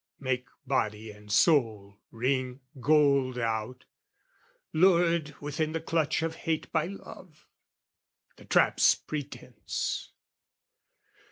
Make 0.19 0.47
Body 0.65 1.11
and 1.11 1.31
soul 1.31 1.99
wring 2.09 2.61
gold 2.79 3.37
out, 3.37 3.85
lured 4.73 5.35
within 5.39 5.73
The 5.73 5.79
clutch 5.79 6.23
of 6.23 6.37
hate 6.37 6.71
by 6.71 6.87
love, 6.87 7.45
the 8.37 8.45
trap's 8.45 8.95
pretence! 8.95 10.09